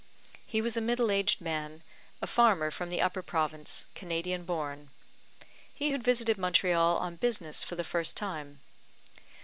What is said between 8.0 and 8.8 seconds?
time.